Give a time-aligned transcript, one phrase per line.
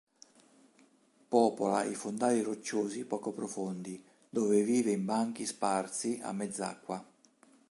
[1.29, 7.05] Popola i fondali rocciosi poco profondi dove vive in banchi sparsi a mezz'acqua.